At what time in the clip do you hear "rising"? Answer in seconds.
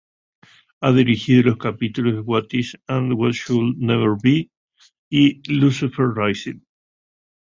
6.11-6.63